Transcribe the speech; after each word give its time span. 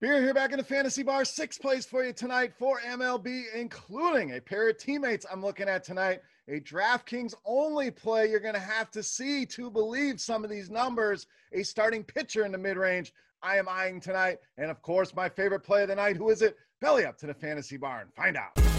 Beer 0.00 0.22
here 0.22 0.32
back 0.32 0.50
in 0.52 0.56
the 0.56 0.64
fantasy 0.64 1.02
bar. 1.02 1.26
Six 1.26 1.58
plays 1.58 1.84
for 1.84 2.02
you 2.02 2.14
tonight 2.14 2.54
for 2.58 2.80
MLB, 2.80 3.42
including 3.54 4.34
a 4.34 4.40
pair 4.40 4.70
of 4.70 4.78
teammates 4.78 5.26
I'm 5.30 5.42
looking 5.42 5.68
at 5.68 5.84
tonight. 5.84 6.22
A 6.48 6.58
DraftKings 6.60 7.34
only 7.44 7.90
play 7.90 8.30
you're 8.30 8.40
going 8.40 8.54
to 8.54 8.60
have 8.60 8.90
to 8.92 9.02
see 9.02 9.44
to 9.44 9.70
believe 9.70 10.18
some 10.18 10.42
of 10.42 10.48
these 10.48 10.70
numbers. 10.70 11.26
A 11.52 11.62
starting 11.62 12.02
pitcher 12.02 12.46
in 12.46 12.52
the 12.52 12.56
mid 12.56 12.78
range 12.78 13.12
I 13.42 13.58
am 13.58 13.68
eyeing 13.68 14.00
tonight. 14.00 14.38
And 14.56 14.70
of 14.70 14.80
course, 14.80 15.14
my 15.14 15.28
favorite 15.28 15.60
play 15.60 15.82
of 15.82 15.88
the 15.88 15.96
night. 15.96 16.16
Who 16.16 16.30
is 16.30 16.40
it? 16.40 16.56
Belly 16.80 17.04
up 17.04 17.18
to 17.18 17.26
the 17.26 17.34
fantasy 17.34 17.76
bar 17.76 18.00
and 18.00 18.14
Find 18.14 18.38
out. 18.38 18.69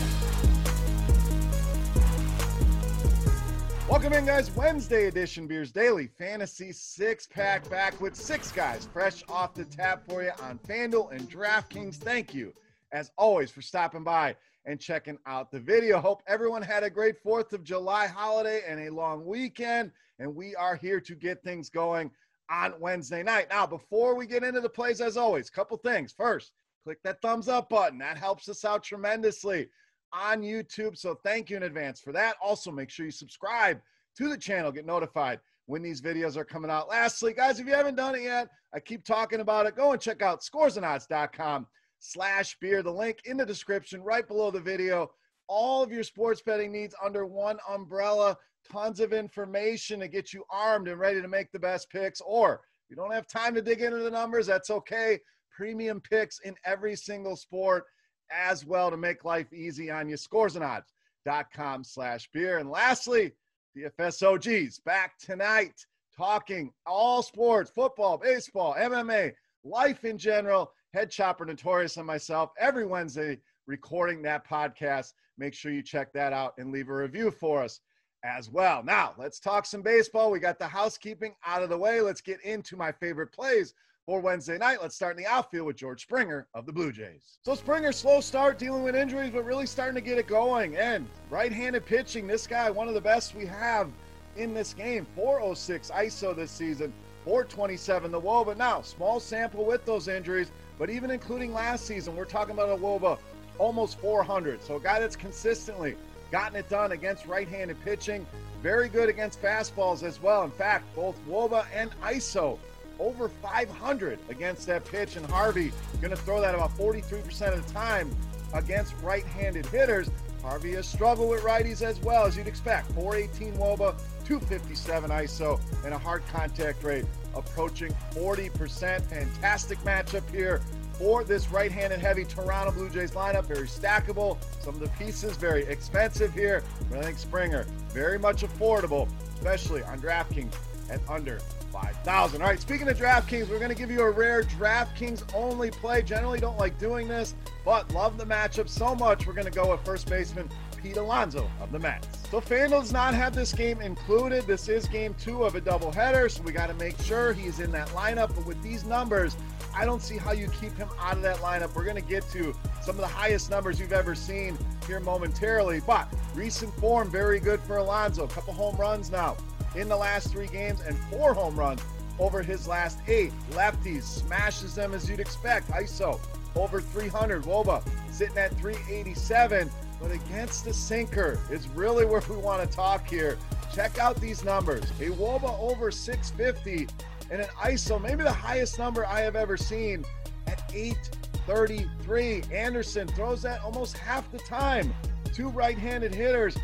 Welcome 3.92 4.14
in, 4.14 4.26
guys. 4.26 4.50
Wednesday 4.52 5.08
edition 5.08 5.48
Beers 5.48 5.74
Daily 5.74 6.08
Fantasy 6.08 6.72
Six 6.72 7.28
Pack 7.28 7.70
back 7.70 8.00
with 8.00 8.16
six 8.16 8.50
guys 8.50 8.88
fresh 8.94 9.22
off 9.28 9.54
the 9.54 9.66
tap 9.66 10.08
for 10.08 10.24
you 10.24 10.32
on 10.42 10.60
FanDuel 10.60 11.12
and 11.12 11.30
DraftKings. 11.30 11.96
Thank 11.96 12.34
you, 12.34 12.54
as 12.94 13.12
always, 13.18 13.52
for 13.52 13.62
stopping 13.62 14.06
by 14.06 14.38
and 14.64 14.80
checking 14.80 15.18
out 15.26 15.52
the 15.52 15.60
video. 15.60 16.00
Hope 16.00 16.24
everyone 16.26 16.62
had 16.62 16.84
a 16.84 16.90
great 16.90 17.22
4th 17.22 17.52
of 17.52 17.66
July 17.66 18.08
holiday 18.08 18.62
and 18.66 18.80
a 18.80 18.94
long 18.94 19.26
weekend. 19.26 19.92
And 20.20 20.34
we 20.34 20.56
are 20.56 20.78
here 20.78 21.02
to 21.02 21.14
get 21.14 21.44
things 21.44 21.70
going 21.70 22.12
on 22.50 22.76
Wednesday 22.80 23.24
night. 23.24 23.48
Now, 23.50 23.68
before 23.68 24.16
we 24.16 24.26
get 24.26 24.46
into 24.46 24.62
the 24.62 24.70
plays, 24.70 25.02
as 25.02 25.18
always, 25.18 25.50
couple 25.50 25.76
things. 25.76 26.14
First, 26.14 26.54
click 26.86 27.04
that 27.04 27.22
thumbs 27.22 27.50
up 27.50 27.68
button. 27.68 28.00
That 28.00 28.18
helps 28.18 28.48
us 28.48 28.64
out 28.64 28.84
tremendously 28.84 29.68
on 30.14 30.42
YouTube. 30.42 30.98
So 30.98 31.16
thank 31.16 31.50
you 31.50 31.58
in 31.58 31.64
advance 31.64 32.00
for 32.00 32.12
that. 32.14 32.36
Also, 32.42 32.72
make 32.72 32.90
sure 32.90 33.06
you 33.06 33.12
subscribe 33.12 33.82
to 34.18 34.30
the 34.30 34.38
channel, 34.38 34.72
get 34.72 34.86
notified 34.86 35.40
when 35.66 35.82
these 35.82 36.02
videos 36.02 36.36
are 36.36 36.44
coming 36.44 36.70
out. 36.72 36.90
Lastly, 36.90 37.34
guys, 37.34 37.60
if 37.60 37.68
you 37.68 37.74
haven't 37.74 37.96
done 37.96 38.16
it 38.16 38.24
yet, 38.24 38.50
I 38.74 38.80
keep 38.80 39.06
talking 39.06 39.40
about 39.40 39.66
it. 39.66 39.76
Go 39.76 39.94
and 39.94 40.02
check 40.02 40.22
out 40.22 40.42
scoresandodds.com 40.42 41.68
slash 42.00 42.58
beer. 42.60 42.84
The 42.84 42.92
link 42.92 43.20
in 43.26 43.38
the 43.38 43.46
description 43.46 44.02
right 44.02 44.28
below 44.28 44.52
the 44.52 44.60
video. 44.60 45.12
All 45.48 45.84
of 45.84 45.92
your 45.92 46.04
sports 46.04 46.42
betting 46.42 46.72
needs 46.72 46.96
under 47.04 47.26
one 47.26 47.58
umbrella. 47.70 48.38
Tons 48.70 49.00
of 49.00 49.14
information 49.14 50.00
to 50.00 50.08
get 50.08 50.34
you 50.34 50.44
armed 50.50 50.88
and 50.88 51.00
ready 51.00 51.22
to 51.22 51.28
make 51.28 51.52
the 51.52 51.60
best 51.60 51.90
picks. 51.90 52.22
Or 52.22 52.62
you 52.90 52.96
don't 52.96 53.14
have 53.14 53.28
time 53.28 53.56
to 53.56 53.62
dig 53.62 53.82
into 53.82 54.00
the 54.00 54.12
numbers, 54.12 54.48
that's 54.48 54.70
okay. 54.70 55.20
Premium 55.50 56.02
picks 56.02 56.40
in 56.40 56.56
every 56.66 56.96
single 56.96 57.36
sport 57.36 57.86
as 58.32 58.66
well 58.66 58.90
to 58.90 58.98
make 58.98 59.26
life 59.26 59.52
easy 59.54 59.92
on 59.92 60.10
you. 60.10 60.16
Scoresandodds.com 60.16 61.84
slash 61.84 62.30
beer. 62.34 62.58
And 62.60 62.70
lastly, 62.70 63.34
the 63.76 63.90
FSOGs 64.00 64.84
back 64.84 65.18
tonight 65.18 65.86
talking 66.16 66.72
all 66.86 67.24
sports, 67.24 67.72
football, 67.72 68.18
baseball, 68.18 68.76
MMA, 68.78 69.34
life 69.64 70.06
in 70.06 70.18
general. 70.18 70.72
Head 70.94 71.10
Chopper 71.10 71.46
Notorious 71.46 71.96
and 71.98 72.06
myself 72.06 72.52
every 72.60 72.86
Wednesday 72.86 73.40
recording 73.66 74.22
that 74.24 74.48
podcast. 74.48 75.14
Make 75.38 75.54
sure 75.54 75.72
you 75.72 75.82
check 75.82 76.12
that 76.14 76.34
out 76.34 76.54
and 76.58 76.72
leave 76.72 76.90
a 76.90 76.94
review 76.94 77.32
for 77.32 77.64
us 77.64 77.80
as 78.24 78.50
well. 78.50 78.84
Now, 78.84 79.14
let's 79.18 79.40
talk 79.40 79.66
some 79.66 79.82
baseball. 79.82 80.32
We 80.32 80.40
got 80.40 80.60
the 80.60 80.68
housekeeping 80.68 81.34
out 81.46 81.64
of 81.64 81.70
the 81.70 81.78
way. 81.78 82.02
Let's 82.02 82.22
get 82.22 82.42
into 82.42 82.76
my 82.76 82.92
favorite 82.92 83.32
plays 83.32 83.74
for 84.06 84.20
Wednesday 84.20 84.58
night. 84.58 84.80
Let's 84.82 84.96
start 84.96 85.18
in 85.18 85.24
the 85.24 85.30
outfield 85.30 85.68
with 85.68 85.76
George 85.76 86.02
Springer 86.04 86.48
of 86.54 86.66
the 86.66 86.74
Blue 86.74 86.92
Jays. 86.92 87.38
So 87.44 87.56
Springer, 87.56 87.92
slow 87.92 88.22
start, 88.22 88.58
dealing 88.58 88.84
with 88.84 88.96
injuries, 88.96 89.32
but 89.32 89.46
really 89.46 89.66
starting 89.66 89.96
to 89.96 90.02
get 90.02 90.18
it 90.18 90.28
going. 90.28 90.76
And 90.78 91.08
right-handed 91.30 91.86
pitching, 91.86 92.28
this 92.28 92.48
guy, 92.48 92.70
one 92.70 92.88
of 92.88 92.94
the 92.94 93.02
best 93.02 93.36
we 93.36 93.46
have 93.46 93.90
in 94.36 94.54
this 94.54 94.74
game. 94.74 95.06
406 95.16 95.92
ISO 95.92 96.36
this 96.36 96.52
season, 96.52 96.94
427 97.26 98.12
the 98.12 98.22
WOBA. 98.22 98.58
Now, 98.58 98.82
small 98.82 99.20
sample 99.20 99.66
with 99.66 99.86
those 99.86 100.08
injuries, 100.08 100.52
but 100.80 100.90
even 100.90 101.12
including 101.12 101.54
last 101.54 101.86
season, 101.86 102.16
we're 102.16 102.26
talking 102.26 102.54
about 102.54 102.70
a 102.70 102.82
WOBA 102.82 103.18
almost 103.60 104.00
400. 104.00 104.64
So 104.64 104.78
a 104.78 104.80
guy 104.80 105.00
that's 105.00 105.16
consistently 105.16 105.96
gotten 106.32 106.56
it 106.56 106.68
done 106.70 106.94
against 106.94 107.28
right-handed 107.28 107.80
pitching. 107.84 108.26
Very 108.64 108.90
good 108.90 109.10
against 109.10 109.42
fastballs 109.42 110.02
as 110.02 110.22
well. 110.22 110.44
In 110.44 110.52
fact, 110.52 110.86
both 110.96 111.16
WOBA 111.28 111.66
and 111.76 111.92
ISO 112.02 112.58
over 113.02 113.28
500 113.28 114.20
against 114.30 114.68
that 114.68 114.86
pitch. 114.86 115.16
And 115.16 115.26
Harvey 115.26 115.72
going 116.00 116.12
to 116.12 116.18
throw 116.18 116.40
that 116.40 116.56
about 116.56 116.78
43% 116.78 117.54
of 117.54 117.66
the 117.66 117.74
time 117.74 118.16
against 118.54 118.94
right 119.02 119.26
handed 119.26 119.66
hitters. 119.66 120.10
Harvey 120.42 120.74
has 120.74 120.88
struggled 120.88 121.30
with 121.30 121.44
righties 121.44 121.82
as 121.82 122.00
well, 122.00 122.26
as 122.26 122.36
you'd 122.36 122.48
expect. 122.48 122.92
418 122.94 123.54
Woba, 123.54 123.96
257 124.26 125.10
ISO, 125.12 125.60
and 125.86 125.94
a 125.94 125.98
hard 125.98 126.24
contact 126.32 126.84
rate 126.84 127.06
approaching 127.36 127.92
40%. 128.12 129.02
Fantastic 129.04 129.78
matchup 129.80 130.28
here 130.32 130.62
for 130.94 131.24
this 131.24 131.52
right 131.52 131.72
handed 131.72 132.00
heavy 132.00 132.26
Toronto 132.26 132.72
Blue 132.72 132.90
Jays 132.90 133.12
lineup. 133.12 133.46
Very 133.46 133.68
stackable. 133.68 134.38
Some 134.62 134.74
of 134.76 134.80
the 134.80 134.90
pieces 134.90 135.38
very 135.38 135.64
expensive 135.66 136.34
here, 136.34 136.64
but 136.90 137.00
I 137.00 137.04
think 137.04 137.20
Springer 137.20 137.66
very 137.90 138.18
much 138.18 138.42
affordable, 138.42 139.08
especially 139.36 139.84
on 139.84 140.00
DraftKings 140.00 140.56
at 140.90 141.02
under 141.08 141.40
5,000. 141.72 142.42
All 142.42 142.48
right, 142.48 142.60
speaking 142.60 142.88
of 142.90 142.98
DraftKings, 142.98 143.50
we're 143.50 143.60
going 143.60 143.70
to 143.70 143.76
give 143.76 143.90
you 143.90 144.02
a 144.02 144.12
rare 144.12 144.44
DraftKings 144.44 145.24
only 145.34 145.72
play. 145.72 146.02
Generally 146.02 146.40
don't 146.40 146.58
like 146.58 146.78
doing 146.78 147.08
this, 147.08 147.36
but 147.64 147.92
love 147.94 148.18
the 148.18 148.26
matchup 148.26 148.68
so 148.68 148.94
much, 148.96 149.26
we're 149.26 149.34
going 149.34 149.46
to 149.46 149.52
go 149.52 149.72
with 149.72 149.84
first 149.86 150.10
baseman 150.10 150.50
Pete 150.82 150.98
Alonso 150.98 151.50
of 151.62 151.72
the 151.72 151.80
Mets. 151.80 152.08
So 152.30 152.42
FanDuel 152.42 152.82
does 152.82 152.92
not 152.92 153.14
have 153.14 153.36
this 153.36 153.54
game 153.54 153.82
included. 153.82 154.48
This 154.48 154.68
is 154.68 154.88
game 154.88 155.16
two 155.20 155.44
of 155.44 155.56
a 155.56 155.62
doubleheader, 155.62 156.30
so 156.30 156.42
we 156.42 156.52
got 156.52 156.68
to 156.68 156.74
make 156.76 157.00
sure 157.02 157.34
he's 157.34 157.60
in 157.60 157.72
that 157.72 157.88
lineup. 157.90 158.36
But 158.36 158.46
with 158.46 158.62
these 158.64 158.84
numbers, 158.84 159.38
I 159.76 159.86
don't 159.86 160.02
see 160.02 160.18
how 160.18 160.32
you 160.32 160.48
keep 160.60 160.76
him 160.78 160.90
out 161.00 161.18
of 161.18 161.22
that 161.22 161.38
lineup. 161.38 161.76
We're 161.76 161.84
going 161.84 162.02
to 162.02 162.02
get 162.02 162.28
to 162.32 162.54
some 162.82 162.96
of 162.96 163.02
the 163.02 163.08
highest 163.08 163.50
numbers 163.50 163.80
you've 163.80 163.94
ever 163.94 164.16
seen 164.16 164.58
here 164.88 165.00
momentarily, 165.00 165.82
but 165.86 166.12
recent 166.34 166.74
form 166.76 167.12
very 167.12 167.40
good 167.40 167.62
for 167.62 167.78
Alonso. 167.78 168.24
A 168.24 168.28
couple 168.28 168.54
home 168.54 168.76
runs 168.76 169.12
now 169.12 169.38
in 169.76 169.88
the 169.88 169.98
last 169.98 170.32
three 170.32 170.48
games 170.48 170.82
and 170.82 170.98
four 171.06 171.34
home 171.34 171.56
runs 171.56 171.82
over 172.20 172.42
his 172.44 172.68
last 172.68 173.00
eight. 173.08 173.32
Lefties 173.52 174.04
smashes 174.04 174.76
them 174.76 174.94
as 174.94 175.10
you'd 175.10 175.20
expect. 175.20 175.70
ISO 175.70 176.20
over 176.56 176.82
300. 176.82 177.44
Woba 177.44 177.84
sitting 178.12 178.38
at 178.38 178.56
387. 178.58 179.70
but 180.02 180.12
against 180.12 180.66
the 180.66 180.74
sinker 180.74 181.40
is 181.52 181.68
really 181.70 182.06
where 182.06 182.22
we 182.30 182.36
want 182.36 182.68
to 182.68 182.76
talk 182.76 183.08
here. 183.08 183.38
Check 183.74 184.00
out 184.00 184.20
these 184.20 184.44
numbers. 184.44 184.84
A 185.00 185.10
Woba 185.12 185.58
over 185.60 185.92
650 185.92 186.88
and 187.30 187.42
an 187.42 187.48
ISO, 187.62 188.02
maybe 188.02 188.24
the 188.24 188.32
highest 188.32 188.78
number 188.78 189.06
I 189.06 189.22
have 189.22 189.36
ever 189.36 189.56
seen 189.56 190.04
at 190.48 190.62
833. 190.74 192.44
Anderson 192.54 193.08
throws 193.10 193.42
that 193.44 193.62
almost 193.62 193.98
half 193.98 194.30
the 194.32 194.40
time. 194.40 194.94
To 195.36 195.48
right 195.48 195.78
handed 195.78 196.14
hitters. 196.14 196.58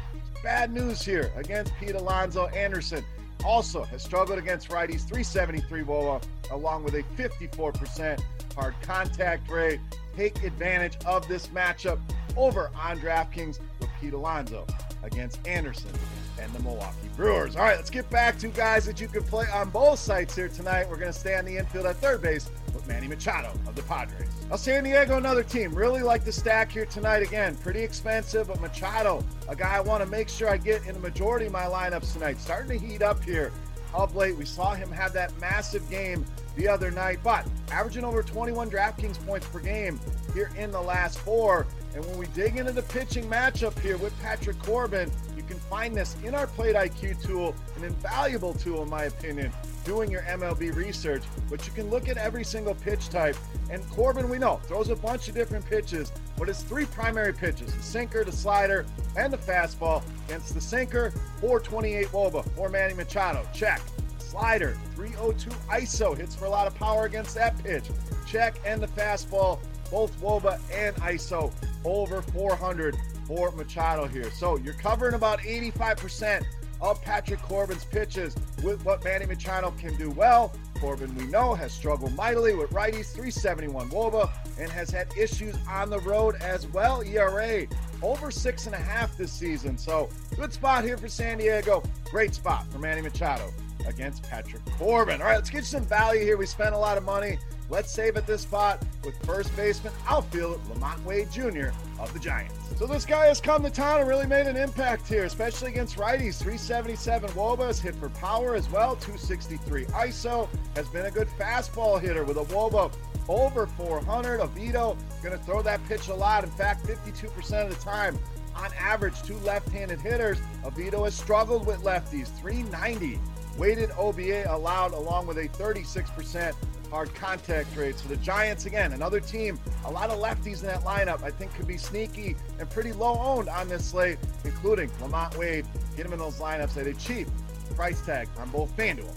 Bad 0.47 0.71
news 0.71 1.01
here 1.01 1.29
against 1.35 1.75
Pete 1.77 1.93
Alonso. 1.95 2.47
Anderson 2.47 3.03
also 3.43 3.83
has 3.83 4.01
struggled 4.01 4.39
against 4.39 4.69
righties, 4.69 5.01
373 5.01 5.81
Woba, 5.81 6.23
along 6.51 6.85
with 6.85 6.93
a 6.93 7.03
54% 7.17 8.21
hard 8.55 8.73
contact 8.81 9.51
rate. 9.51 9.81
Take 10.15 10.41
advantage 10.43 10.95
of 11.05 11.27
this 11.27 11.47
matchup 11.47 11.99
over 12.37 12.71
on 12.81 12.97
DraftKings 12.97 13.59
with 13.81 13.89
Pete 13.99 14.13
Alonso 14.13 14.65
against 15.03 15.45
Anderson 15.45 15.91
and 16.39 16.49
the 16.53 16.59
Milwaukee 16.59 17.09
Brewers. 17.17 17.57
All 17.57 17.63
right, 17.63 17.75
let's 17.75 17.89
get 17.89 18.09
back 18.09 18.39
to 18.39 18.47
guys 18.47 18.85
that 18.85 19.01
you 19.01 19.09
can 19.09 19.23
play 19.23 19.47
on 19.53 19.69
both 19.69 19.99
sites 19.99 20.33
here 20.33 20.47
tonight. 20.47 20.89
We're 20.89 20.95
going 20.95 21.11
to 21.11 21.19
stay 21.19 21.35
on 21.35 21.43
the 21.43 21.57
infield 21.57 21.87
at 21.87 21.97
third 21.97 22.21
base 22.21 22.49
Manny 22.87 23.07
Machado 23.07 23.51
of 23.67 23.75
the 23.75 23.83
Padres. 23.83 24.29
Now, 24.49 24.55
San 24.55 24.83
Diego, 24.83 25.17
another 25.17 25.43
team. 25.43 25.73
Really 25.73 26.01
like 26.01 26.23
the 26.23 26.31
stack 26.31 26.71
here 26.71 26.85
tonight. 26.85 27.21
Again, 27.21 27.55
pretty 27.57 27.81
expensive, 27.81 28.47
but 28.47 28.61
Machado, 28.61 29.23
a 29.47 29.55
guy 29.55 29.75
I 29.75 29.81
want 29.81 30.03
to 30.03 30.09
make 30.09 30.29
sure 30.29 30.49
I 30.49 30.57
get 30.57 30.85
in 30.85 30.93
the 30.93 30.99
majority 30.99 31.47
of 31.47 31.51
my 31.51 31.65
lineups 31.65 32.13
tonight. 32.13 32.39
Starting 32.39 32.79
to 32.79 32.85
heat 32.85 33.01
up 33.01 33.23
here 33.23 33.51
of 33.93 34.15
late. 34.15 34.37
We 34.37 34.45
saw 34.45 34.73
him 34.73 34.91
have 34.91 35.13
that 35.13 35.37
massive 35.39 35.89
game 35.89 36.25
the 36.55 36.67
other 36.67 36.91
night, 36.91 37.19
but 37.23 37.45
averaging 37.71 38.03
over 38.03 38.23
21 38.23 38.69
DraftKings 38.69 39.23
points 39.25 39.47
per 39.47 39.59
game 39.59 39.99
here 40.33 40.51
in 40.57 40.71
the 40.71 40.81
last 40.81 41.19
four. 41.19 41.67
And 41.93 42.05
when 42.05 42.17
we 42.17 42.27
dig 42.27 42.57
into 42.57 42.71
the 42.71 42.83
pitching 42.83 43.29
matchup 43.29 43.77
here 43.79 43.97
with 43.97 44.17
Patrick 44.21 44.59
Corbin, 44.59 45.11
you 45.35 45.43
can 45.43 45.59
find 45.59 45.95
this 45.95 46.15
in 46.23 46.35
our 46.35 46.47
Plate 46.47 46.75
IQ 46.75 47.23
tool, 47.23 47.55
an 47.75 47.83
invaluable 47.83 48.53
tool, 48.53 48.83
in 48.83 48.89
my 48.89 49.05
opinion, 49.05 49.51
doing 49.87 50.11
your 50.11 50.21
MLB 50.23 50.75
research. 50.75 51.23
But 51.49 51.65
you 51.65 51.71
can 51.71 51.89
look 51.89 52.09
at 52.09 52.17
every 52.17 52.43
single 52.43 52.75
pitch 52.75 53.09
type. 53.09 53.37
And 53.71 53.87
Corbin, 53.89 54.29
we 54.29 54.37
know, 54.37 54.57
throws 54.65 54.89
a 54.89 54.95
bunch 54.95 55.29
of 55.29 55.33
different 55.33 55.65
pitches, 55.65 56.11
but 56.37 56.49
it's 56.49 56.61
three 56.61 56.85
primary 56.85 57.33
pitches 57.33 57.73
the 57.73 57.81
sinker, 57.81 58.23
the 58.23 58.31
slider, 58.31 58.85
and 59.15 59.31
the 59.31 59.37
fastball. 59.37 60.03
Against 60.27 60.53
the 60.53 60.61
sinker, 60.61 61.11
428 61.39 62.07
Woba, 62.07 62.47
for 62.51 62.69
Manny 62.69 62.93
Machado. 62.93 63.47
Check. 63.53 63.81
Slider, 64.19 64.77
302 64.95 65.49
ISO, 65.69 66.15
hits 66.15 66.35
for 66.35 66.45
a 66.45 66.49
lot 66.49 66.67
of 66.67 66.75
power 66.75 67.05
against 67.05 67.33
that 67.35 67.57
pitch. 67.63 67.85
Check. 68.27 68.59
And 68.65 68.83
the 68.83 68.87
fastball, 68.87 69.59
both 69.89 70.19
Woba 70.19 70.59
and 70.71 70.95
ISO 70.97 71.53
over 71.85 72.21
400 72.21 72.97
for 73.25 73.51
Machado 73.51 74.05
here. 74.05 74.29
So 74.31 74.57
you're 74.57 74.73
covering 74.73 75.13
about 75.13 75.39
85% 75.39 76.45
of 76.81 77.01
Patrick 77.01 77.41
Corbin's 77.41 77.85
pitches 77.85 78.35
with 78.63 78.83
what 78.85 79.03
Manny 79.03 79.25
Machado 79.25 79.73
can 79.77 79.95
do 79.95 80.09
well. 80.11 80.53
Corbin, 80.79 81.13
we 81.15 81.25
know, 81.27 81.53
has 81.55 81.71
struggled 81.71 82.13
mightily 82.15 82.53
with 82.53 82.69
righties, 82.69 83.11
371 83.11 83.89
Woba, 83.89 84.31
and 84.59 84.69
has 84.69 84.89
had 84.89 85.07
issues 85.17 85.55
on 85.67 85.89
the 85.89 85.99
road 85.99 86.35
as 86.35 86.67
well. 86.67 87.01
ERA 87.03 87.65
over 88.01 88.29
six 88.29 88.67
and 88.67 88.75
a 88.75 88.79
half 88.79 89.17
this 89.17 89.31
season. 89.31 89.77
So 89.77 90.09
good 90.35 90.53
spot 90.53 90.83
here 90.83 90.97
for 90.97 91.07
San 91.07 91.39
Diego. 91.39 91.81
Great 92.11 92.35
spot 92.35 92.71
for 92.71 92.79
Manny 92.79 93.01
Machado 93.01 93.51
against 93.87 94.23
Patrick 94.23 94.63
Corbin. 94.77 95.21
All 95.21 95.27
right, 95.27 95.35
let's 95.35 95.49
get 95.49 95.65
some 95.65 95.83
value 95.83 96.21
here. 96.21 96.37
We 96.37 96.45
spent 96.45 96.75
a 96.75 96.77
lot 96.77 96.97
of 96.97 97.03
money. 97.03 97.39
Let's 97.69 97.91
save 97.91 98.15
at 98.15 98.25
this 98.25 98.43
spot 98.43 98.85
with 99.03 99.17
first 99.25 99.53
baseman, 99.57 99.91
outfield 100.07 100.63
LaMonte 100.69 101.03
Wade 101.03 101.29
Jr. 101.31 101.69
of 101.99 102.13
the 102.13 102.19
Giants. 102.19 102.55
So 102.77 102.85
this 102.85 103.05
guy 103.05 103.25
has 103.25 103.41
come 103.41 103.61
to 103.63 103.69
town 103.69 103.99
and 103.99 104.07
really 104.07 104.25
made 104.25 104.47
an 104.47 104.55
impact 104.55 105.07
here, 105.07 105.25
especially 105.25 105.71
against 105.71 105.97
righties. 105.97 106.37
377 106.37 107.29
Woba 107.31 107.77
hit 107.77 107.95
for 107.95 108.09
power 108.09 108.55
as 108.55 108.69
well. 108.69 108.95
263 108.95 109.85
ISO 109.85 110.47
has 110.75 110.87
been 110.89 111.07
a 111.07 111.11
good 111.11 111.27
fastball 111.37 111.99
hitter 111.99 112.23
with 112.23 112.37
a 112.37 112.45
Woba 112.45 112.93
over 113.27 113.67
400. 113.67 114.39
Oviedo 114.39 114.97
going 115.21 115.37
to 115.37 115.43
throw 115.43 115.61
that 115.61 115.85
pitch 115.87 116.07
a 116.07 116.15
lot. 116.15 116.45
In 116.45 116.51
fact, 116.51 116.87
52% 116.87 117.63
of 117.63 117.69
the 117.69 117.83
time 117.83 118.17
on 118.55 118.71
average, 118.79 119.21
to 119.23 119.35
left-handed 119.39 120.01
hitters. 120.01 120.39
Oviedo 120.65 121.03
has 121.03 121.15
struggled 121.15 121.65
with 121.67 121.83
lefties. 121.83 122.27
390 122.39 123.19
weighted 123.57 123.91
OBA 123.97 124.45
allowed, 124.51 124.93
along 124.93 125.27
with 125.27 125.37
a 125.37 125.47
36% 125.49 126.55
hard 126.89 127.13
contact 127.15 127.75
rate. 127.75 127.97
So 127.97 128.09
the 128.09 128.17
Giants, 128.17 128.65
again, 128.65 128.93
another 128.93 129.19
team, 129.19 129.59
a 129.85 129.91
lot 129.91 130.09
of 130.09 130.19
lefties 130.19 130.61
in 130.61 130.67
that 130.67 130.81
lineup, 130.81 131.23
I 131.23 131.31
think 131.31 131.53
could 131.55 131.67
be 131.67 131.77
sneaky 131.77 132.35
and 132.59 132.69
pretty 132.69 132.93
low 132.93 133.17
owned 133.19 133.49
on 133.49 133.67
this 133.67 133.85
slate, 133.85 134.17
including 134.43 134.89
LaMonte 135.01 135.37
Wade. 135.37 135.65
Get 135.95 136.05
him 136.05 136.13
in 136.13 136.19
those 136.19 136.39
lineups 136.39 136.77
at 136.77 136.87
a 136.87 136.93
cheap 136.93 137.27
price 137.75 138.01
tag 138.01 138.27
on 138.39 138.49
both 138.49 138.75
FanDuel 138.75 139.13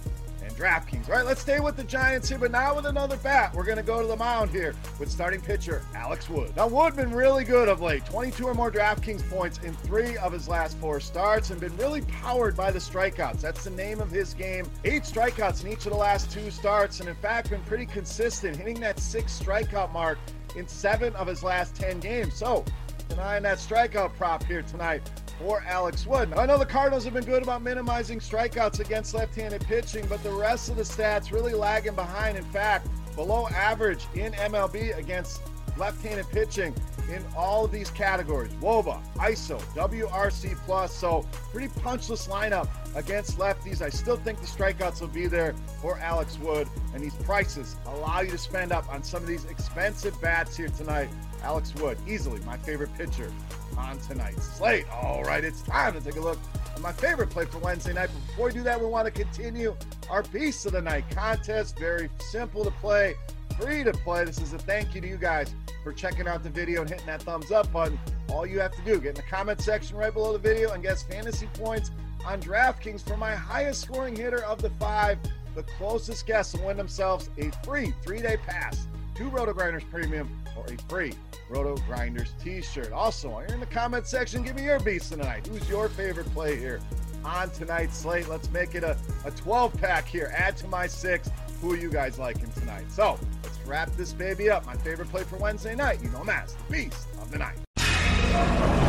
and 0.50 0.58
DraftKings. 0.58 1.08
All 1.08 1.17
right, 1.17 1.25
let's 1.25 1.41
stay 1.41 1.61
with 1.61 1.76
the 1.76 1.85
Giants 1.85 2.29
here, 2.29 2.38
but 2.38 2.50
now 2.50 2.75
with 2.75 2.87
another 2.87 3.17
bat. 3.19 3.55
We're 3.55 3.64
going 3.64 3.76
to 3.79 3.82
go 3.82 4.00
to 4.00 4.06
the 4.06 4.17
mound 4.17 4.50
here 4.50 4.75
with 4.99 5.11
starting 5.11 5.41
pitcher 5.41 5.82
Alex 5.94 6.29
Wood. 6.29 6.55
Now, 6.56 6.69
Wood 6.69 6.97
been 6.97 7.12
really 7.12 7.44
good 7.44 7.69
of 7.69 7.81
late. 7.81 8.05
22 8.06 8.47
or 8.47 8.55
more 8.55 8.70
DraftKings 8.70 9.29
points 9.29 9.58
in 9.58 9.75
three 9.75 10.17
of 10.19 10.32
his 10.32 10.49
last 10.49 10.76
four 10.79 11.00
starts 11.00 11.50
and 11.50 11.61
been 11.61 11.76
really 11.76 12.02
powered 12.02 12.56
by 12.56 12.70
the 12.70 12.79
strikeouts. 12.79 13.41
That's 13.41 13.64
the 13.64 13.70
name 13.70 14.00
of 14.00 14.11
his 14.11 14.35
game. 14.35 14.67
Eight 14.85 15.02
strikeouts 15.02 15.64
in 15.64 15.73
each 15.73 15.87
of 15.87 15.93
the 15.93 15.99
last 15.99 16.31
two 16.31 16.50
starts, 16.50 17.00
and 17.00 17.08
in 17.08 17.17
fact, 17.17 17.50
been 17.50 17.62
pretty 17.62 17.87
consistent, 17.87 18.56
hitting 18.56 18.81
that 18.81 18.99
six 18.99 19.41
strikeout 19.41 19.93
mark 19.93 20.19
in 20.56 20.67
seven 20.67 21.14
of 21.14 21.26
his 21.26 21.43
last 21.43 21.75
10 21.76 22.00
games. 22.00 22.35
So, 22.35 22.64
denying 23.08 23.43
that 23.43 23.58
strikeout 23.58 24.14
prop 24.17 24.44
here 24.44 24.62
tonight 24.62 25.02
for 25.41 25.65
Alex 25.67 26.07
Wood. 26.07 26.33
I 26.35 26.45
know 26.45 26.59
the 26.59 26.67
Cardinals 26.67 27.05
have 27.05 27.15
been 27.15 27.25
good 27.25 27.43
about 27.43 27.63
minimizing 27.63 28.21
strikeouts 28.21 28.79
against 28.79 29.15
left 29.15 29.35
handed 29.35 29.63
pitching, 29.63 30.05
but 30.07 30.23
the 30.23 30.31
rest 30.31 30.69
of 30.69 30.77
the 30.77 30.83
stats 30.83 31.33
really 31.33 31.55
lagging 31.55 31.95
behind. 31.95 32.37
In 32.37 32.45
fact, 32.45 32.89
below 33.17 33.49
average 33.49 34.07
in 34.15 34.33
MLB 34.35 34.97
against 34.97 35.41
left 35.79 36.05
handed 36.05 36.29
pitching 36.29 36.75
in 37.11 37.25
all 37.35 37.65
of 37.65 37.73
these 37.73 37.91
categories 37.91 38.53
WOBA, 38.55 39.01
ISO, 39.17 39.59
WRC 39.75 40.57
plus. 40.67 40.95
So, 40.95 41.27
pretty 41.53 41.69
punchless 41.81 42.29
lineup 42.29 42.69
against 42.95 43.39
lefties. 43.39 43.81
I 43.81 43.89
still 43.89 44.17
think 44.17 44.41
the 44.41 44.47
strikeouts 44.47 45.01
will 45.01 45.09
be 45.09 45.27
there 45.27 45.55
for 45.81 45.99
Alex 45.99 46.39
Wood, 46.39 46.69
and 46.93 47.03
these 47.03 47.15
prices 47.15 47.77
allow 47.87 48.21
you 48.21 48.31
to 48.31 48.39
spend 48.39 48.73
up 48.73 48.93
on 48.93 49.03
some 49.03 49.23
of 49.23 49.29
these 49.29 49.47
expensive 49.47 50.21
bats 50.21 50.57
here 50.57 50.69
tonight. 50.69 51.09
Alex 51.43 51.75
Wood, 51.77 51.99
easily 52.07 52.41
my 52.41 52.57
favorite 52.59 52.91
pitcher 52.97 53.33
on 53.77 53.99
tonight's 54.01 54.45
slate. 54.45 54.87
All 54.91 55.23
right, 55.25 55.43
it's 55.43 55.63
time 55.63 55.95
to 55.95 56.01
take 56.01 56.17
a 56.17 56.21
look 56.21 56.39
at 56.75 56.81
my 56.81 56.93
favorite 56.93 57.31
play 57.31 57.45
for 57.45 57.59
Wednesday 57.59 57.93
night. 57.93 58.11
But 58.12 58.26
before 58.26 58.47
we 58.47 58.53
do 58.53 58.62
that, 58.62 58.81
we 58.81 58.87
want 58.87 59.07
to 59.07 59.11
continue 59.11 59.76
our 60.09 60.23
Beast 60.25 60.67
of 60.67 60.73
the 60.73 60.83
Night 60.83 61.05
contest. 61.11 61.79
Very 61.79 62.11
simple 62.19 62.64
to 62.64 62.71
play, 62.73 63.14
free 63.61 63.85
to 63.85 63.93
play. 63.93 64.25
This 64.25 64.41
is 64.41 64.53
a 64.53 64.59
thank 64.59 64.95
you 64.95 65.00
to 65.00 65.09
you 65.09 65.17
guys 65.17 65.55
for 65.83 65.93
checking 65.93 66.29
out 66.29 66.43
the 66.43 66.50
video 66.50 66.83
and 66.83 66.91
hitting 66.91 67.07
that 67.07 67.23
thumbs 67.23 67.50
up 67.50 67.73
button. 67.73 67.99
All 68.29 68.47
you 68.47 68.61
have 68.61 68.73
to 68.76 68.83
do, 68.83 69.00
get 69.00 69.11
in 69.11 69.14
the 69.14 69.23
comment 69.23 69.61
section 69.61 69.97
right 69.97 70.12
below 70.12 70.33
the 70.33 70.38
video 70.38 70.73
and 70.73 70.83
guess 70.83 71.03
fantasy 71.03 71.49
points 71.55 71.91
on 72.25 72.41
DraftKings 72.41 73.07
for 73.07 73.17
my 73.17 73.35
highest 73.35 73.83
scoring 73.83 74.14
hitter 74.14 74.45
of 74.45 74.61
the 74.61 74.71
five. 74.71 75.19
The 75.55 75.62
closest 75.64 76.26
guess 76.26 76.55
will 76.55 76.67
win 76.67 76.76
themselves 76.76 77.29
a 77.38 77.50
free 77.64 77.93
three-day 78.05 78.37
pass 78.47 78.87
to 79.21 79.31
RotoGrinders 79.31 79.89
Premium 79.91 80.31
or 80.57 80.65
a 80.65 80.79
free 80.89 81.12
Roto 81.50 81.77
Grinders 81.87 82.33
t-shirt. 82.43 82.91
Also, 82.91 83.29
you're 83.41 83.53
in 83.53 83.61
the 83.61 83.67
comment 83.67 84.07
section, 84.07 84.43
give 84.43 84.57
me 84.57 84.65
your 84.65 84.81
beast 84.81 85.12
tonight. 85.12 85.47
Who's 85.47 85.69
your 85.69 85.91
favorite 85.91 86.33
play 86.33 86.57
here 86.57 86.81
on 87.23 87.50
tonight's 87.50 87.99
slate? 87.99 88.29
Let's 88.29 88.50
make 88.50 88.75
it 88.75 88.83
a, 88.83 88.97
a 89.27 89.31
12 89.33 89.79
pack 89.79 90.07
here. 90.07 90.33
Add 90.35 90.57
to 90.59 90.69
my 90.69 90.87
six. 90.87 91.29
Who 91.61 91.75
are 91.75 91.77
you 91.77 91.91
guys 91.91 92.19
liking 92.19 92.50
tonight? 92.53 92.91
So 92.91 93.19
let's 93.43 93.59
wrap 93.67 93.91
this 93.91 94.15
baby 94.15 94.49
up. 94.49 94.65
My 94.65 94.77
favorite 94.77 95.11
play 95.11 95.25
for 95.25 95.37
Wednesday 95.37 95.75
night. 95.75 96.03
You 96.03 96.09
know, 96.11 96.25
that's 96.25 96.55
the 96.55 96.73
beast 96.73 97.07
of 97.21 97.31
the 97.31 97.39
night. 97.41 98.80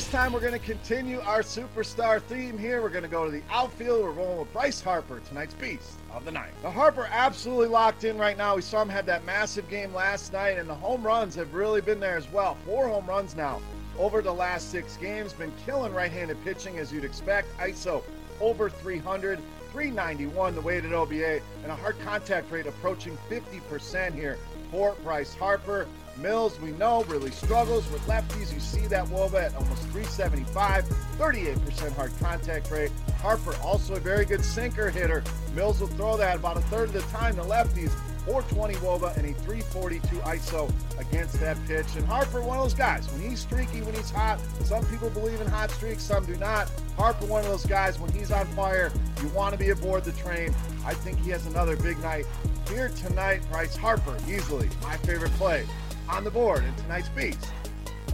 This 0.00 0.10
time 0.10 0.32
we're 0.32 0.40
going 0.40 0.54
to 0.54 0.58
continue 0.58 1.20
our 1.20 1.42
superstar 1.42 2.22
theme 2.22 2.56
here. 2.56 2.80
We're 2.80 2.88
going 2.88 3.02
to 3.02 3.08
go 3.08 3.26
to 3.26 3.30
the 3.30 3.42
outfield. 3.50 4.02
We're 4.02 4.12
rolling 4.12 4.38
with 4.38 4.50
Bryce 4.50 4.80
Harper, 4.80 5.20
tonight's 5.28 5.52
beast 5.52 5.98
of 6.10 6.24
the 6.24 6.30
night. 6.30 6.52
The 6.62 6.70
Harper 6.70 7.06
absolutely 7.10 7.66
locked 7.66 8.04
in 8.04 8.16
right 8.16 8.38
now. 8.38 8.56
We 8.56 8.62
saw 8.62 8.80
him 8.80 8.88
have 8.88 9.04
that 9.04 9.26
massive 9.26 9.68
game 9.68 9.92
last 9.92 10.32
night, 10.32 10.56
and 10.56 10.66
the 10.66 10.74
home 10.74 11.02
runs 11.02 11.34
have 11.34 11.52
really 11.52 11.82
been 11.82 12.00
there 12.00 12.16
as 12.16 12.32
well. 12.32 12.56
Four 12.64 12.88
home 12.88 13.04
runs 13.04 13.36
now 13.36 13.60
over 13.98 14.22
the 14.22 14.32
last 14.32 14.70
six 14.70 14.96
games. 14.96 15.34
Been 15.34 15.52
killing 15.66 15.92
right-handed 15.92 16.42
pitching 16.44 16.78
as 16.78 16.90
you'd 16.90 17.04
expect. 17.04 17.54
ISO 17.58 18.02
over 18.40 18.70
300. 18.70 19.38
391 19.70 20.54
the 20.56 20.60
weighted 20.60 20.92
OBA 20.92 21.40
and 21.62 21.70
a 21.70 21.76
hard 21.76 21.96
contact 22.00 22.50
rate 22.50 22.66
approaching 22.66 23.16
50% 23.28 24.12
here 24.14 24.36
for 24.70 24.94
Bryce 25.02 25.34
Harper. 25.34 25.86
Mills, 26.16 26.60
we 26.60 26.72
know, 26.72 27.04
really 27.04 27.30
struggles 27.30 27.90
with 27.90 28.02
lefties. 28.06 28.52
You 28.52 28.60
see 28.60 28.86
that 28.88 29.06
Woba 29.06 29.44
at 29.46 29.54
almost 29.54 29.82
375, 29.84 30.84
38% 31.18 31.92
hard 31.96 32.12
contact 32.20 32.70
rate. 32.70 32.90
Harper, 33.20 33.56
also 33.62 33.94
a 33.94 34.00
very 34.00 34.24
good 34.24 34.44
sinker 34.44 34.90
hitter. 34.90 35.22
Mills 35.54 35.80
will 35.80 35.88
throw 35.88 36.16
that 36.16 36.36
about 36.36 36.56
a 36.56 36.62
third 36.62 36.88
of 36.88 36.92
the 36.92 37.02
time 37.02 37.36
to 37.36 37.42
lefties. 37.42 37.92
420 38.26 38.74
Woba, 38.74 39.16
and 39.16 39.26
a 39.26 39.32
342 39.40 40.16
ISO 40.18 40.70
against 40.98 41.40
that 41.40 41.56
pitch. 41.66 41.86
And 41.96 42.06
Harper, 42.06 42.40
one 42.42 42.58
of 42.58 42.64
those 42.64 42.74
guys, 42.74 43.10
when 43.10 43.28
he's 43.28 43.40
streaky, 43.40 43.80
when 43.80 43.94
he's 43.94 44.10
hot, 44.10 44.38
some 44.62 44.84
people 44.86 45.08
believe 45.10 45.40
in 45.40 45.46
hot 45.46 45.70
streaks, 45.70 46.02
some 46.02 46.26
do 46.26 46.36
not. 46.36 46.70
Harper, 46.96 47.26
one 47.26 47.40
of 47.40 47.48
those 47.48 47.64
guys, 47.64 47.98
when 47.98 48.12
he's 48.12 48.30
on 48.30 48.46
fire, 48.48 48.92
you 49.22 49.28
want 49.28 49.52
to 49.52 49.58
be 49.58 49.70
aboard 49.70 50.04
the 50.04 50.12
train. 50.12 50.54
I 50.84 50.94
think 50.94 51.18
he 51.20 51.30
has 51.30 51.46
another 51.46 51.76
big 51.76 51.98
night 52.00 52.26
here 52.68 52.88
tonight. 52.88 53.42
Bryce 53.50 53.76
Harper, 53.76 54.16
easily 54.28 54.68
my 54.82 54.96
favorite 54.98 55.32
play 55.32 55.66
on 56.08 56.24
the 56.24 56.30
board 56.30 56.64
in 56.64 56.74
tonight's 56.76 57.08
beast 57.10 57.52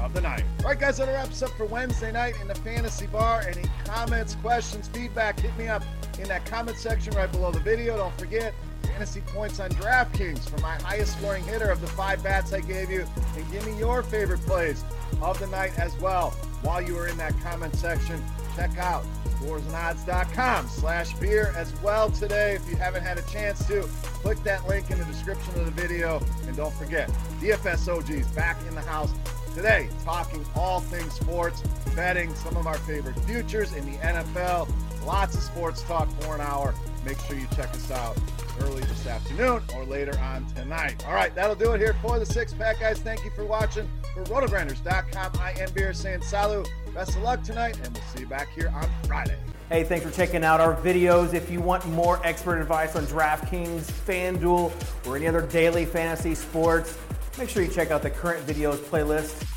of 0.00 0.12
the 0.12 0.20
night. 0.20 0.44
All 0.60 0.66
right, 0.66 0.78
guys, 0.78 0.98
that 0.98 1.08
wraps 1.08 1.42
up 1.42 1.50
for 1.50 1.64
Wednesday 1.66 2.12
night 2.12 2.34
in 2.40 2.48
the 2.48 2.54
Fantasy 2.56 3.06
Bar. 3.06 3.46
Any 3.48 3.68
comments, 3.84 4.34
questions, 4.36 4.88
feedback, 4.88 5.40
hit 5.40 5.56
me 5.56 5.68
up 5.68 5.82
in 6.18 6.28
that 6.28 6.44
comment 6.46 6.76
section 6.76 7.14
right 7.14 7.30
below 7.30 7.50
the 7.50 7.60
video. 7.60 7.96
Don't 7.96 8.18
forget, 8.18 8.52
fantasy 8.82 9.20
points 9.20 9.60
on 9.60 9.70
DraftKings 9.70 10.48
for 10.48 10.60
my 10.60 10.74
highest 10.76 11.18
scoring 11.18 11.44
hitter 11.44 11.70
of 11.70 11.80
the 11.80 11.86
five 11.86 12.22
bats 12.22 12.52
I 12.52 12.60
gave 12.60 12.90
you. 12.90 13.06
And 13.36 13.52
give 13.52 13.66
me 13.66 13.78
your 13.78 14.02
favorite 14.02 14.40
plays 14.40 14.84
of 15.20 15.38
the 15.38 15.46
night 15.48 15.78
as 15.78 15.94
well. 15.98 16.34
While 16.62 16.82
you 16.82 16.96
are 16.98 17.08
in 17.08 17.16
that 17.18 17.38
comment 17.40 17.74
section, 17.76 18.22
check 18.56 18.76
out 18.78 19.04
scoresandodds.com 19.40 20.68
slash 20.68 21.14
beer 21.14 21.52
as 21.56 21.72
well 21.82 22.10
today. 22.10 22.54
If 22.54 22.68
you 22.68 22.76
haven't 22.76 23.02
had 23.02 23.18
a 23.18 23.22
chance 23.22 23.66
to, 23.68 23.82
click 23.82 24.42
that 24.44 24.66
link 24.66 24.90
in 24.90 24.98
the 24.98 25.04
description 25.04 25.58
of 25.60 25.66
the 25.66 25.70
video. 25.70 26.20
And 26.46 26.56
don't 26.56 26.74
forget, 26.74 27.08
DFS 27.40 27.88
OGs 27.88 28.26
back 28.28 28.56
in 28.66 28.74
the 28.74 28.80
house 28.80 29.12
today, 29.54 29.88
talking 30.04 30.44
all 30.54 30.80
things 30.80 31.12
sports, 31.14 31.62
betting 31.94 32.34
some 32.34 32.56
of 32.56 32.66
our 32.66 32.78
favorite 32.78 33.18
futures 33.20 33.74
in 33.74 33.90
the 33.90 33.98
NFL. 33.98 34.68
Lots 35.06 35.36
of 35.36 35.42
sports 35.42 35.82
talk 35.82 36.10
for 36.20 36.34
an 36.34 36.40
hour. 36.40 36.74
Make 37.06 37.20
sure 37.20 37.36
you 37.36 37.46
check 37.54 37.70
us 37.70 37.92
out 37.92 38.18
early 38.62 38.82
this 38.82 39.06
afternoon 39.06 39.62
or 39.76 39.84
later 39.84 40.18
on 40.18 40.44
tonight. 40.46 41.06
All 41.06 41.14
right, 41.14 41.32
that'll 41.36 41.54
do 41.54 41.70
it 41.72 41.78
here 41.78 41.94
for 42.02 42.18
the 42.18 42.26
six 42.26 42.52
pack, 42.52 42.80
guys. 42.80 42.98
Thank 42.98 43.24
you 43.24 43.30
for 43.30 43.44
watching. 43.44 43.88
For 44.12 44.24
rotogrinders.com, 44.24 45.40
I 45.40 45.52
am 45.52 45.70
Beer 45.72 45.94
saying 45.94 46.22
salut. 46.22 46.68
Best 46.92 47.10
of 47.10 47.22
luck 47.22 47.44
tonight, 47.44 47.78
and 47.84 47.94
we'll 47.94 48.02
see 48.06 48.20
you 48.22 48.26
back 48.26 48.48
here 48.56 48.72
on 48.74 48.90
Friday. 49.06 49.38
Hey, 49.68 49.84
thanks 49.84 50.04
for 50.04 50.10
checking 50.10 50.42
out 50.42 50.58
our 50.60 50.74
videos. 50.74 51.32
If 51.32 51.48
you 51.48 51.60
want 51.60 51.86
more 51.86 52.20
expert 52.26 52.60
advice 52.60 52.96
on 52.96 53.06
DraftKings, 53.06 53.82
FanDuel, 53.82 54.72
or 55.06 55.16
any 55.16 55.28
other 55.28 55.42
daily 55.42 55.84
fantasy 55.84 56.34
sports, 56.34 56.98
make 57.38 57.48
sure 57.48 57.62
you 57.62 57.70
check 57.70 57.92
out 57.92 58.02
the 58.02 58.10
current 58.10 58.44
videos 58.44 58.78
playlist 58.78 59.55